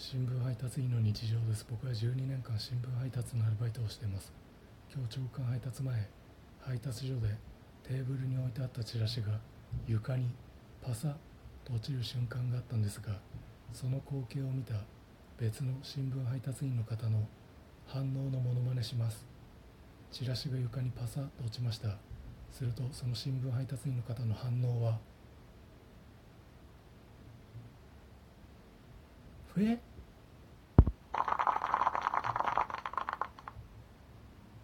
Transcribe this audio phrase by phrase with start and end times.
[0.00, 1.66] 新聞配達員の日常です。
[1.68, 4.32] 僕は12年間新聞配達のアルバイトをしています。
[4.94, 6.08] 今日朝刊配達前
[6.60, 7.34] 配達所で
[7.82, 9.40] テーブルに置いてあったチラシが
[9.88, 10.30] 床に
[10.86, 11.12] パサッ
[11.64, 13.18] と落ちる瞬間があったんですが
[13.72, 14.74] その光景を見た
[15.36, 17.26] 別の新聞配達員の方の
[17.84, 19.26] 反応のモノマネします。
[20.12, 21.96] チラシが床にパサッと落ちました。
[22.52, 25.00] するとその新聞配達員の方の反応は
[29.56, 29.78] 「え？